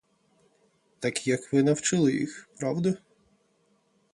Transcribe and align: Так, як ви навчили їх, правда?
Так, 0.99 1.27
як 1.27 1.53
ви 1.53 1.63
навчили 1.63 2.13
їх, 2.13 2.49
правда? 2.59 2.97